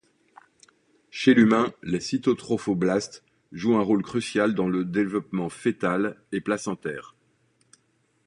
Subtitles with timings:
[1.11, 7.13] Chez l’humain les cytotrophoblastes jouent un rôle crucial dans le développement fœtal et placentaire.